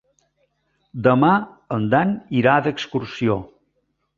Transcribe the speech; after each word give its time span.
Demà 1.07 1.29
en 1.77 1.87
Dan 1.93 2.15
irà 2.41 2.57
d'excursió. 2.69 3.37